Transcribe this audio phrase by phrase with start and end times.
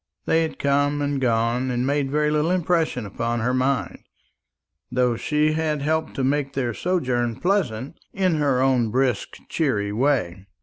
[0.25, 3.99] They had come and gone, and made very little impression upon her mind,
[4.91, 10.47] though she had helped to make their sojourn pleasant in her own brisk cheery way.